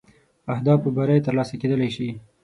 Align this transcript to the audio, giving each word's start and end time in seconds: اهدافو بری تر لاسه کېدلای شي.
اهدافو 0.53 0.87
بری 0.95 1.17
تر 1.25 1.33
لاسه 1.37 1.55
کېدلای 1.61 1.89
شي. 1.95 2.07